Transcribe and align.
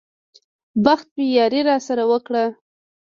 بخت 0.83 1.07
مې 1.15 1.25
ياري 1.37 1.61
راسره 1.69 2.03
وکړه. 2.11 2.45